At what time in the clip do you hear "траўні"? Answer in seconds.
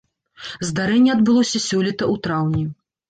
2.29-2.65